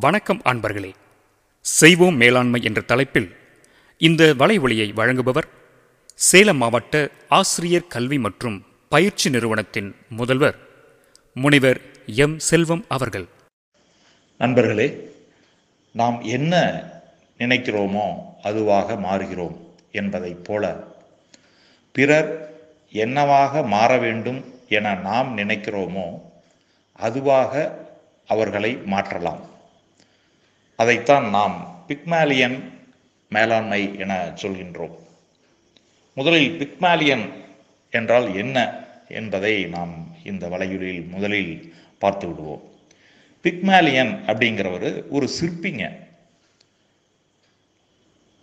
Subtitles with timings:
[0.00, 0.92] வணக்கம் அன்பர்களே.
[1.60, 3.36] செய்வோம் மேலாண்மை என்ற தலைப்பில்
[3.98, 5.48] இந்த வலைவொலியை வழங்குபவர்
[6.14, 10.58] சேலம் மாவட்ட ஆசிரியர் கல்வி மற்றும் பயிற்சி நிறுவனத்தின் முதல்வர்
[11.34, 12.38] முனைவர் எம்.
[12.38, 13.26] செல்வம் அவர்கள்.
[14.38, 15.14] நண்பர்களே
[15.92, 16.82] நாம் என்ன
[17.38, 19.56] நினைக்கிறோமோ அதுவாக மாறுகிறோம்
[19.92, 20.84] என்பதைப் போல
[21.92, 22.54] பிறர்
[22.90, 26.20] என்னவாக மாற வேண்டும் என நாம் நினைக்கிறோமோ
[26.92, 27.78] அதுவாக
[28.26, 29.50] அவர்களை மாற்றலாம்.
[30.82, 31.56] அதைத்தான் நாம்
[31.88, 32.56] பிக்மாலியன்
[33.28, 34.96] மேலாண்மை என சொல்கின்றோம்.
[36.14, 37.24] முதலில் பிக்மாலியன்
[37.90, 38.56] என்றால் என்ன
[39.08, 39.92] என்பதை நாம்
[40.24, 41.52] இந்த வலையுறையில் முதலில்
[41.98, 42.62] பார்த்து விடுவோம்.
[43.42, 45.84] பிக்மாலியன் அப்படிங்கிறவர் ஒரு சிற்பிங்க.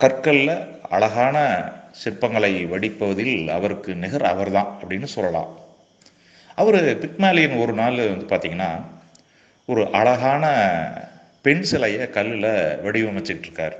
[0.00, 0.50] கற்கல்ல
[0.90, 1.36] அழகான
[2.04, 5.52] சிற்பங்களை வடிப்பதில் அவருக்கு நிகர் அவர்தான் அப்படின்னு சொல்லலாம்.
[6.54, 8.70] அவர் பிக்மாலியன் ஒரு நாள் வந்து பார்த்தீங்கன்னா
[9.66, 10.44] ஒரு அழகான
[11.44, 12.50] பெண் சிலையை கல்லில்
[12.82, 13.76] வடிவமைச்சிட்டு இருக்கார்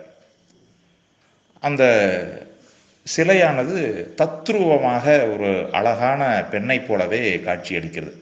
[1.62, 1.82] அந்த
[3.06, 3.76] சிலையானது
[4.16, 8.14] தத்ரூபமாக ஒரு அழகான பெண்ணை போலவே காட்சி அளிக்கிறது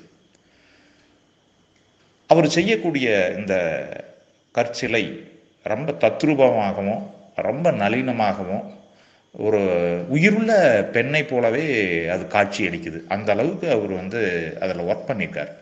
[2.31, 3.55] அவர் செய்யக்கூடிய இந்த
[4.55, 5.05] கற்சிலை
[5.67, 7.05] ரொம்ப தத்ரூபமாகவும்
[7.41, 8.67] ரொம்ப நளினமாகவும்
[9.35, 9.61] ஒரு
[10.09, 10.53] உயிருள்ள
[10.93, 11.65] பெண்ணை போலவே
[12.09, 14.21] அது காட்சி அளிக்குது அந்த அளவுக்கு அவர் வந்து
[14.61, 15.53] அதில் ஒர்க் பண்ணியிருக்கார்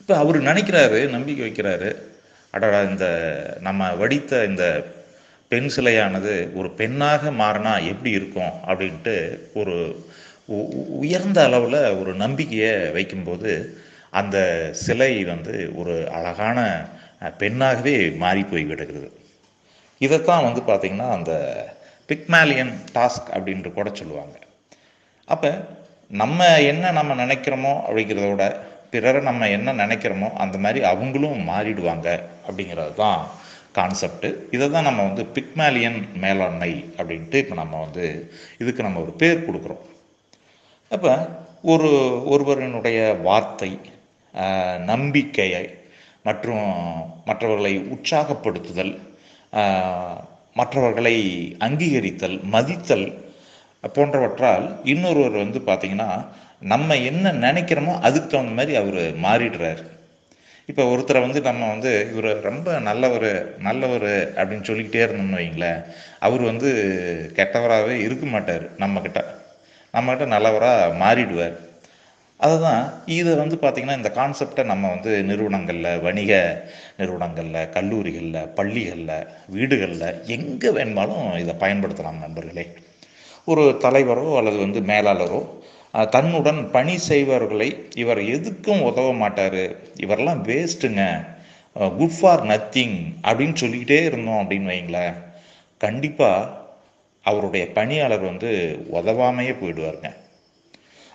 [0.00, 1.90] இப்போ அவர் நினைக்கிறாரு நம்பிக்கை வைக்கிறாரு
[2.54, 3.06] அடடா இந்த
[3.60, 4.64] நம்ம வடித்த இந்த
[5.48, 9.14] பெண் சிலையானது ஒரு பெண்ணாக மாறினா எப்படி இருக்கும் அப்படின்ட்டு
[9.54, 9.74] ஒரு
[10.46, 13.52] உ- உ- உயர்ந்த அளவில் ஒரு நம்பிக்கையை வைக்கும்போது
[14.10, 14.36] அந்த
[14.72, 16.58] சிலை வந்து ஒரு அழகான
[17.38, 19.08] பெண்ணாகவே மாறி போய் விடுகிறது.
[20.00, 21.32] இதைத்தான் வந்து பார்த்திங்கன்னா அந்த
[22.08, 24.36] பிக்மாலியன் டாஸ்க் அப்படின்ட்டு கூட சொல்லுவாங்க.
[25.28, 25.50] அப்போ
[26.10, 28.44] நம்ம என்ன நம்ம நினைக்கிறோமோ அப்படிங்கிறத விட
[28.94, 32.08] பிறரை நம்ம என்ன நினைக்கிறோமோ அந்த மாதிரி அவங்களும் மாறிடுவாங்க
[32.46, 33.22] அப்படிங்கிறது தான்
[33.78, 38.04] கான்செப்ட் இதை தான் நம்ம வந்து பிக்மாலியன் மேலாண்மை அப்படின்ட்டு இப்போ நம்ம வந்து
[38.62, 39.82] இதுக்கு நம்ம ஒரு பேர் கொடுக்குறோம்.
[40.90, 41.12] அப்போ
[41.72, 41.90] ஒரு
[42.32, 43.70] ஒருவரினுடைய வார்த்தை
[44.92, 45.64] நம்பிக்கையை
[46.28, 46.64] மற்றும்
[47.28, 48.94] மற்றவர்களை உற்சாகப்படுத்துதல்
[50.60, 51.16] மற்றவர்களை
[51.66, 53.06] அங்கீகரித்தல் மதித்தல்
[53.96, 56.10] போன்றவற்றால் இன்னொருவர் வந்து பார்த்திங்கன்னா
[56.72, 59.82] நம்ம என்ன நினைக்கிறோமோ அதுக்கு தகுந்த மாதிரி அவர் மாறிடுறாரு.
[60.68, 63.30] இப்போ ஒருத்தரை வந்து நம்ம வந்து இவர் ரொம்ப நல்லவர்
[63.66, 65.80] நல்லவர் அப்படின்னு சொல்லிக்கிட்டே இருந்தோம்னு வைங்களேன்
[66.26, 66.68] அவர் வந்து
[67.38, 69.22] கெட்டவராகவே இருக்க மாட்டார் நம்மக்கிட்ட
[69.94, 71.56] நம்மக்கிட்ட நல்லவராக மாறிடுவார்.
[72.40, 72.84] அதுதான்
[73.16, 76.32] இதை வந்து பார்த்திங்கன்னா இந்த கான்செப்டை நம்ம வந்து நிறுவனங்களில் வணிக
[77.00, 82.64] நிறுவனங்களில் கல்லூரிகளில் பள்ளிகளில் வீடுகளில் எங்கே வேணுமாலும் இதை பயன்படுத்தலாம் நண்பர்களே.
[83.52, 85.42] ஒரு தலைவரோ அல்லது வந்து மேலாளரோ
[86.14, 89.62] தன்னுடன் பணி செய்பவர்களை இவர் எதுக்கும் உதவ மாட்டார்.
[90.04, 91.02] இவரெல்லாம் வேஸ்ட்டுங்க
[91.98, 95.16] குட் ஃபார் நத்திங் அப்படின்னு சொல்லிக்கிட்டே இருந்தோம் அப்படின்னு வைங்களேன்
[95.78, 96.50] கண்டிப்பாக
[97.24, 98.50] அவருடைய பணியாளர் வந்து
[98.92, 100.10] உதவாமையே போயிடுவாருங்க.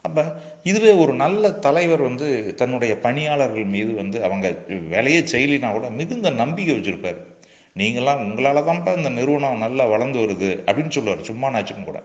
[0.06, 0.23] அப்போ
[0.63, 4.47] இதுவே ஒரு நல்ல தலைவர் வந்து தன்னுடைய பணியாளர்கள் மீது வந்து அவங்க
[4.94, 7.19] வேலையே செய்யலினா கூட மிகுந்த நம்பிக்கை வச்சுருப்பார்.
[7.75, 11.28] நீங்களாம் உங்களால் தான்ப்பா இந்த நிறுவனம் நல்லா வளர்ந்து வருது அப்படின்னு சொல்லுவார்.
[11.31, 12.00] சும்மா நாச்சும் கூட.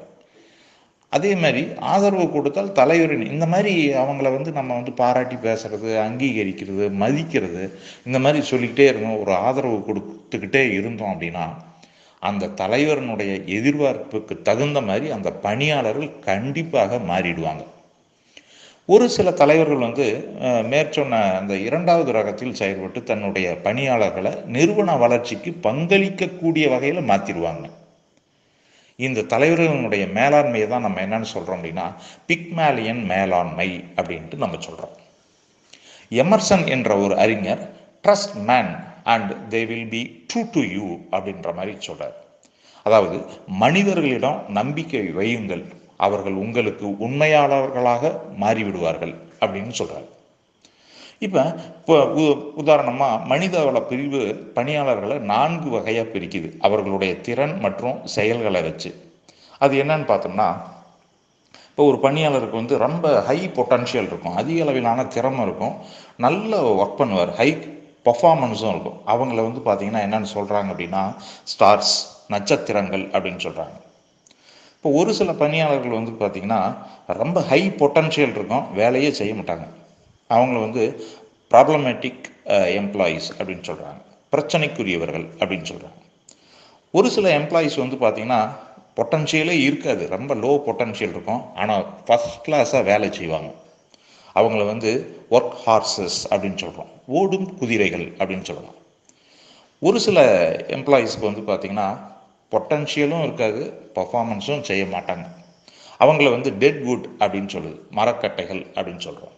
[1.14, 7.62] அதே மாதிரி ஆதரவு கொடுத்தால் தலைவரின் இந்த மாதிரி அவங்கள வந்து நம்ம வந்து பாராட்டி பேசுறது அங்கீகரிக்கிறது மதிக்கிறது
[8.06, 11.44] இந்த மாதிரி சொல்லிக்கிட்டே இருந்தோம் ஒரு ஆதரவு கொடுத்துக்கிட்டே இருந்தோம் அப்படின்னா
[12.22, 17.62] அந்த தலைவரினுடைய எதிர்பார்ப்புக்கு தகுந்த மாதிரி அந்த பணியாளர்கள் கண்டிப்பாக மாறிடுவாங்க.
[18.88, 20.06] ஒரு சில தலைவர்கள் வந்து
[20.72, 27.66] மேற்சொன்ன அந்த இரண்டாவது ரகத்தில் செயல்பட்டு தன்னுடைய பணியாளர்களை நிறுவன வளர்ச்சிக்கு பங்களிக்கக்கூடிய வகையில் மாற்றிடுவாங்க
[28.97, 31.87] இந்த தலைவர்களுடைய மேலாண்மையை தான் நம்ம என்னன்னு சொல்கிறோம் அப்படின்னா
[32.27, 34.94] பிக்மேலியன் மேலாண்மை அப்படின்ட்டு நம்ம சொல்கிறோம்
[36.10, 37.62] எமர்சன் என்ற ஒரு அறிஞர்
[38.05, 38.75] trust man
[39.05, 42.16] and they will be true to you அப்படின்ற மாதிரி சொல்கிறார்
[42.82, 45.65] அதாவது மனிதர்களிடம் நம்பிக்கை வையுங்கள்.
[45.97, 50.09] அவர்கள் உங்களுக்கு உண்மையாளர்களாக மாறிவிடுவார்கள் அப்படின்னு சொல்கிறார்
[51.19, 52.62] இப்போ இப்போ உ-
[53.28, 56.52] மனிதவள பிரிவு பணியாளர்களை நான்கு வகையாக பிரிக்குது.
[56.61, 59.12] அவர்களுடைய திறன் மற்றும் செயல்களை வச்சு.
[59.58, 60.56] அது என்னன்னு பார்த்தோம்னா
[61.70, 64.37] இப்போ ஒரு பணியாளருக்கு வந்து ரொம்ப ஹை பொட்டன்ஷியல் இருக்கும்.
[64.37, 65.72] அதிக அளவிலான திறமை இருக்கும்.
[66.16, 67.31] நல்ல ஒர்க் பண்ணுவார்.
[67.31, 69.00] ஹை பர்ஃபார்மன்ஸும் இருக்கும்.
[69.06, 71.14] அவங்கள வந்து பார்த்தீங்கன்னா என்னென்னு சொல்கிறாங்க அப்படின்னா
[71.44, 73.82] ஸ்டார்ஸ் நட்சத்திரங்கள் அப்படின்னு சொல்கிறாங்க
[74.76, 76.75] இப்போ ஒரு சில பணியாளர்கள் வந்து பார்த்தீங்கன்னா
[77.06, 78.72] ரொம்ப ஹை பொட்டன்ஷியல் இருக்கும்.
[78.72, 79.66] வேலையே செய்ய மாட்டாங்க.
[80.31, 80.85] அவங்கள வந்து
[81.53, 82.23] ப்ராப்ளமேட்டிக்
[82.81, 84.00] எம்ப்ளாயீஸ் அப்படின்னு சொல்கிறாங்க
[84.35, 86.00] பிரச்சனைக்குரியவர்கள் அப்படின்னு சொல்கிறாங்க
[86.99, 88.41] ஒரு சில எம்ப்ளாயீஸ் வந்து பார்த்தீங்கன்னா
[88.99, 90.03] பொட்டன்ஷியலே இருக்காது.
[90.15, 91.41] ரொம்ப லோ பொட்டன்ஷியல் இருக்கும்.
[91.62, 93.50] ஆனால் ஃபஸ்ட் கிளாஸாக வேலை செய்வாங்க.
[94.38, 94.91] அவங்கள வந்து
[95.37, 98.79] ஒர்க் ஹார்சஸ் அப்படின்னு சொல்கிறோம் ஓடும் குதிரைகள் அப்படின்னு சொல்லலாம்
[99.82, 100.19] ஒரு சில
[100.76, 101.88] எம்ப்ளாயீஸ்க்கு வந்து பார்த்திங்கன்னா
[102.53, 103.62] பொட்டன்ஷியலும் இருக்காது.
[103.97, 105.26] பர்ஃபார்மன்ஸும் செய்ய மாட்டாங்க.
[106.05, 107.79] அவங்கள வந்து டெட் வுட் அப்படின்னு சொல்லுது.
[107.99, 109.35] மரக்கட்டைகள் அப்படின்னு சொல்கிறோம்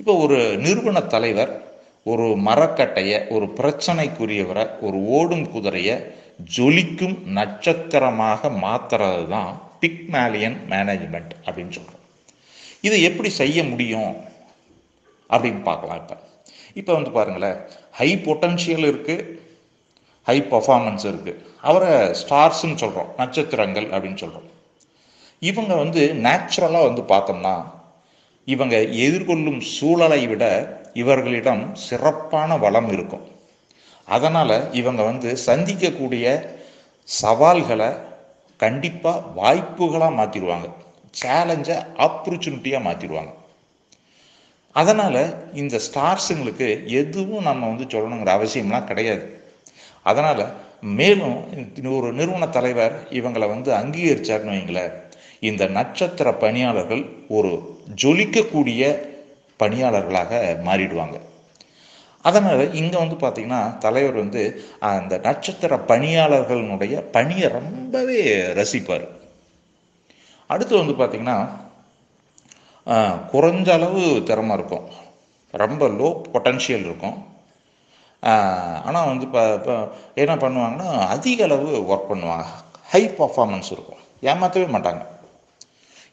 [0.00, 1.52] இப்போ ஒரு நிறுவன தலைவர்
[2.06, 5.96] ஒரு மரக்கட்டையை ஒரு பிரச்சனைக்குரியவரை ஒரு ஓடும் குதிரையை
[6.56, 9.50] ஜொலிக்கும் நட்சத்திரமாக மாத்துறது தான்
[9.80, 12.04] பிக்மேலியன் மேனேஜ்மெண்ட் அப்படின்னு சொல்கிறோம்
[12.80, 14.12] இதை எப்படி செய்ய முடியும்
[15.30, 16.16] அப்படின்னு பார்க்கலாம் இப்போ.
[16.72, 17.58] இப்போ வந்து பாருங்களேன்
[17.92, 19.26] ஹை பொட்டன்ஷியல் இருக்குது
[20.26, 21.90] ஹை பர்ஃபார்மன்ஸ் இருக்குது அவரை
[22.20, 24.48] ஸ்டார்ஸ்ன்னு சொல்கிறோம் நட்சத்திரங்கள் அப்படின்னு சொல்கிறோம்
[25.42, 27.54] இவங்க வந்து நேச்சுரலாக வந்து பார்த்தோம்னா
[28.52, 30.44] இவங்க எதிர்கொள்ளும் சூழலை விட
[31.02, 33.24] இவர்களிடம் சிறப்பான வளம் இருக்கும்.
[34.08, 36.26] அதனால் இவங்க வந்து சந்திக்கக்கூடிய
[37.08, 37.88] சவால்களை
[38.60, 40.68] கண்டிப்பாக வாய்ப்புகளாக மாற்றிடுவாங்க
[41.22, 43.32] சேலஞ்சை ஆப்பர்ச்சுனிட்டியாக மாற்றிடுவாங்க
[44.76, 45.22] அதனால்
[45.60, 46.66] இந்த ஸ்டார்ஸுங்களுக்கு
[47.00, 49.24] எதுவும் நம்ம வந்து சொல்லணுங்கிற அவசியம்லாம் கிடையாது.
[50.10, 50.42] அதனால்
[50.98, 51.36] மேலும்
[51.98, 54.92] ஒரு நிறுவன தலைவர் இவங்களை வந்து அங்கீகரிச்சார்னு வைங்களேன்.
[55.48, 57.02] இந்த நட்சத்திர பணியாளர்கள்
[57.38, 57.52] ஒரு
[58.02, 58.82] ஜொலிக்கக்கூடிய
[59.62, 60.32] பணியாளர்களாக
[60.66, 61.16] மாறிடுவாங்க.
[62.28, 64.42] அதனால் இங்கே வந்து பார்த்திங்கன்னா தலைவர் வந்து
[64.90, 68.20] அந்த நட்சத்திர பணியாளர்களுடைய பணியை ரொம்பவே
[68.58, 69.06] ரசிப்பார்.
[70.52, 71.38] அடுத்து வந்து பார்த்திங்கன்னா
[73.32, 74.86] குறைஞ்ச அளவு திறமை இருக்கும்.
[75.62, 77.18] ரொம்ப லோ பொட்டன்ஷியல் இருக்கும்.
[78.88, 79.74] ஆனால் வந்து இப்போ இப்போ
[80.22, 82.46] என்ன பண்ணுவாங்கன்னா அதிக அளவு ஒர்க் பண்ணுவாங்க.
[82.92, 84.02] ஹை பர்ஃபார்மன்ஸ் இருக்கும்.
[84.30, 85.02] ஏமாற்றவே மாட்டாங்க.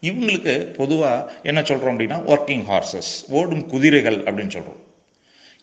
[0.08, 4.82] இவங்களுக்கு பொதுவாக என்ன சொல்கிறோம் அப்படின்னா ஒர்க்கிங் ஹார்சஸ் ஓடும் குதிரைகள் அப்படின்னு சொல்கிறோம்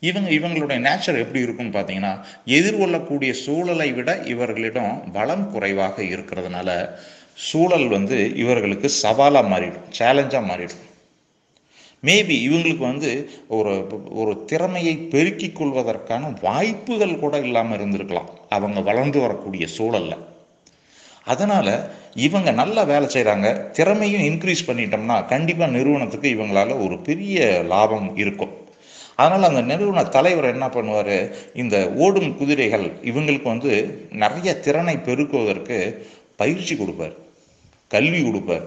[0.08, 2.12] இவங்க இவங்களுடைய நேச்சர் எப்படி இருக்கும்னு பார்த்தீங்கன்னா
[2.46, 6.70] எதிர்கொள்ளக்கூடிய சூழலை விட இவர்களிடம் பலம் குறைவாக இருக்கிறதுனால
[7.48, 10.82] சூழல் வந்து இவர்களுக்கு சவாலாக மாறிடும் சேலஞ்சாக மாறிடும்.
[12.02, 13.10] மேபி இவங்களுக்கு வந்து
[13.56, 13.72] ஒரு
[14.20, 20.14] ஒரு திறமையை பெருக்கிக் கொள்வதற்கான வாய்ப்புகள் கூட இல்லாமல் இருந்திருக்கலாம் அவங்க வளர்ந்து வரக்கூடிய சூழல்ல.
[21.24, 21.74] அதனால்
[22.14, 28.52] இவங்க நல்லா வேலை செய்கிறாங்க திறமையும் இன்க்ரீஸ் பண்ணிட்டோம்னா கண்டிப்பாக நிறுவனத்துக்கு இவங்களால ஒரு பெரிய லாபம் இருக்கும்.
[29.16, 31.32] அதனால் அந்த நிறுவன தலைவர் என்ன பண்ணுவார்?
[31.54, 33.72] இந்த ஓடும் குதிரைகள் இவங்களுக்கு வந்து
[34.10, 36.06] நிறைய திறனை பெருக்குவதற்கு
[36.36, 37.14] பயிற்சி கொடுப்பார்.
[37.88, 38.66] கல்வி கொடுப்பார்.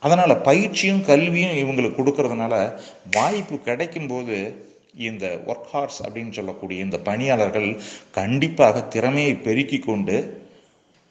[0.00, 2.74] அதனால் பயிற்சியும் கல்வியும் இவங்களுக்கு கொடுக்கறதுனால
[3.10, 4.54] வாய்ப்பு கிடைக்கும்போது
[4.94, 10.42] இந்த ஒர்க் ஹார்ஸ் அப்படின்னு சொல்லக்கூடிய இந்த பணியாளர்கள் கண்டிப்பாக திறமையை பெருக்கி கொண்டு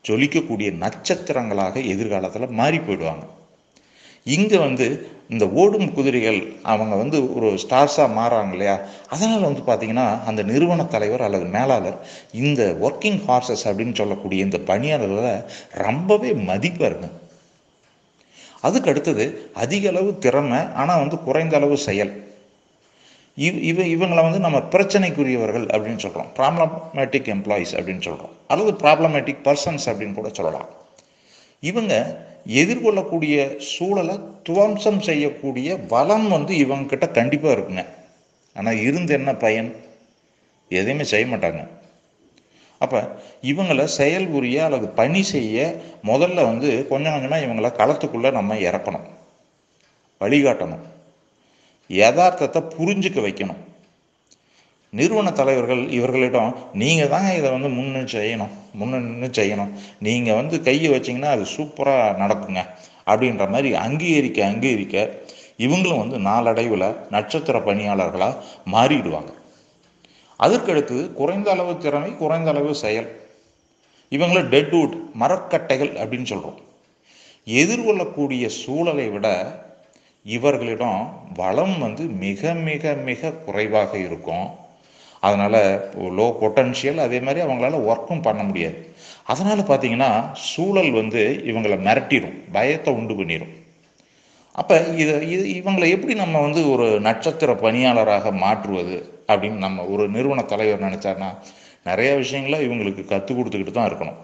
[0.06, 3.26] ஜொலிக்கக்கூடிய நட்சத்திரங்களாக எதிர்காலத்தில் மாறி போயிடுவாங்க.
[4.36, 4.86] இங்கே வந்து
[5.34, 6.40] இந்த ஓடும் குதிரைகள்
[6.72, 8.76] அவங்க வந்து ஒரு ஸ்டார்ஸாக மாறாங்க இல்லையா?
[9.14, 11.98] அதனால் வந்து பார்த்திங்கன்னா அந்த நிறுவன தலைவர் அல்லது மேலாளர்
[12.44, 15.34] இந்த ஒர்க்கிங் ஹார்சஸ் அப்படின்னு சொல்லக்கூடிய இந்த பணியாளர்களை
[15.88, 17.10] ரொம்பவே மதிப்பாருங்க
[18.68, 19.26] அதுக்கு அடுத்தது
[19.64, 22.14] அதிக அளவு திறமை ஆனால் வந்து குறைந்த அளவு செயல்.
[23.36, 29.86] இவ் இவ இவங்களை வந்து நம்ம பிரச்சனைக்குரியவர்கள் அப்படின்னு சொல்கிறோம் ப்ராப்ளமேட்டிக் எம்ப்ளாயீஸ் அப்படின்னு சொல்கிறோம் அல்லது ப்ராப்ளமேட்டிக் பர்சன்ஸ்
[29.86, 30.70] அப்படின்னு கூட சொல்லலாம்.
[31.60, 31.94] இவங்க
[32.48, 37.86] எதிர்கொள்ளக்கூடிய சூழலை துவம்சம் செய்யக்கூடிய வளம் வந்து இவங்கக்கிட்ட கண்டிப்பாக இருக்குங்க.
[38.56, 39.76] ஆனால் இருந்து என்ன பயன்?
[40.70, 41.68] எதையுமே செய்ய மாட்டாங்க.
[42.78, 43.00] அப்போ
[43.42, 49.08] இவங்களை செயல்புரிய அல்லது பணி செய்ய முதல்ல வந்து கொஞ்சம் கொஞ்சமாக இவங்களை களத்துக்குள்ளே நம்ம இறக்கணும்.
[50.22, 50.84] வழிகாட்டணும்.
[52.02, 53.62] யதார்த்தத்தை புரிஞ்சுக்க வைக்கணும்.
[54.94, 56.52] நிறுவன தலைவர்கள் இவர்களிடம்
[56.82, 59.72] நீங்கள் தாங்க இதை வந்து முன்னு செய்யணும் முன்னு செய்யணும்.
[60.08, 62.64] நீங்கள் வந்து கையை வச்சிங்கன்னா அது சூப்பராக நடக்குங்க.
[63.12, 64.98] அப்படின்ற மாதிரி அங்கீகரிக்க அங்கீகரிக்க
[65.66, 68.38] இவங்களும் வந்து நாளடைவில் நட்சத்திர பணியாளர்களாக
[68.76, 69.32] மாறிடுவாங்க.
[70.40, 73.10] அதற்கடுத்து குறைந்த அளவு திறமை குறைந்த அளவு செயல்.
[74.16, 76.60] இவங்கள டெட்வுட் மரக்கட்டைகள் அப்படின்னு சொல்கிறோம்
[77.48, 79.28] எதிர்கொள்ளக்கூடிய சூழலை விட
[80.26, 81.00] இவர்களிடம்
[81.40, 84.46] வளம் வந்து மிக மிக மிக குறைவாக இருக்கும்.
[85.28, 85.60] அதனால்
[86.18, 88.78] லோ பொட்டன்ஷியல் அதே மாதிரி அவங்களால ஒர்க்கும் பண்ண முடியாது.
[89.32, 90.10] அதனால் பார்த்தீங்கன்னா
[90.52, 93.54] சூழல் வந்து இவங்களை மிரட்டிடும் பயத்தை உண்டு பண்ணிடும்
[94.62, 98.98] அப்போ இதை இது இவங்களை எப்படி நம்ம வந்து ஒரு நட்சத்திர பணியாளராக மாற்றுவது
[99.32, 101.30] அப்படின்னு நம்ம ஒரு நிறுவன தலைவர் நினச்சாருன்னா
[101.90, 104.20] நிறைய விஷயங்கள இவங்களுக்கு கற்றுக் கொடுத்துக்கிட்டு தான் இருக்கணும்.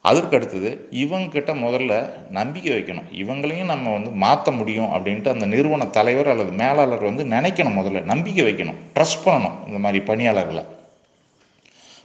[0.00, 3.08] அதற்கு அடுத்தது இவங்கக்கிட்ட முதல்ல நம்பிக்கை வைக்கணும்.
[3.12, 8.02] இவங்களையும் நம்ம வந்து மாற்ற முடியும் அப்படின்ட்டு அந்த நிறுவன தலைவர் அல்லது மேலாளர் வந்து நினைக்கணும் முதல்ல.
[8.02, 8.80] நம்பிக்கை வைக்கணும்.
[8.94, 10.64] ட்ரஸ்ட் பண்ணணும் இந்த மாதிரி பணியாளர்களை.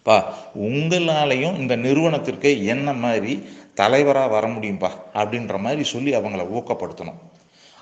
[0.04, 7.22] பா உங்களாலையும் இந்த நிறுவனத்திற்கு என்ன மாதிரி தலைவராக வர முடியும்பா அப்படின்ற மாதிரி சொல்லி அவங்கள ஊக்கப்படுத்தணும்.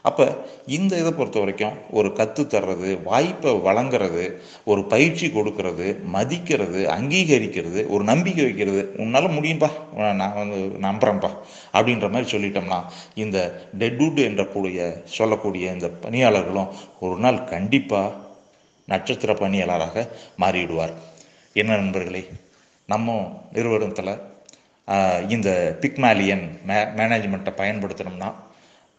[0.08, 0.26] அப்போ
[0.68, 4.24] இந்த இதை பொறுத்த வரைக்கும் ஒரு கற்று தர்றது வாய்ப்பை வழங்குறது
[4.66, 9.70] ஒரு பயிற்சி கொடுக்கறது மதிக்கிறது அங்கீகரிக்கிறது ஒரு நம்பிக்கை வைக்கிறது உன்னால் முடியும்பா
[10.14, 11.32] நான் வந்து நம்புகிறேன்ப்பா
[11.74, 12.80] அப்படின்ற மாதிரி சொல்லிட்டோம்னா
[13.16, 13.38] இந்த
[13.80, 16.70] டெட்வுட் என்ற கூடிய சொல்லக்கூடிய இந்த பணியாளர்களும்
[17.00, 18.22] ஒரு நாள் கண்டிப்பாக
[18.88, 19.98] நட்சத்திர பணியாளராக
[20.40, 20.94] மாறிவிடுவார்.
[21.56, 22.24] என்ன நண்பர்களே
[22.90, 23.16] நம்ம
[23.52, 24.16] நிறுவனத்தில்
[25.28, 25.50] இந்த
[25.82, 28.30] பிக்மாலியன் மே மேனேஜ்மெண்ட்டை பயன்படுத்தினோம்னா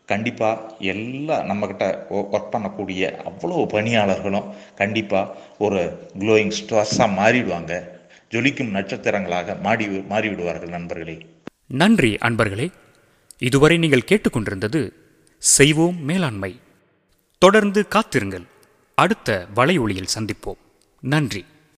[0.06, 7.84] கண்டிப்பாக எல்லா நம்மக்கிட்ட ஒர்க் பண்ணக்கூடிய அவ்வளோ பணியாளர்களும் கண்டிப்பாக ஒரு க்ளோயிங் ஸ்டார்ஸாக மாறிடுவாங்க.
[8.30, 11.26] ஜொலிக்கும் நட்சத்திரங்களாக மாறி மாறிவிடுவார்கள் நண்பர்களே.
[11.66, 12.73] நன்றி அன்பர்களே.
[13.38, 14.90] இதுவரை நீங்கள் கேட்டுக்கொண்டிருந்தது
[15.38, 16.61] செய்வோம் மேலாண்மை.
[17.38, 18.42] தொடர்ந்து காத்திருங்கள்.
[18.94, 20.61] அடுத்த வலை ஒளியில் சந்திப்போம்.
[21.00, 21.44] நன்றி.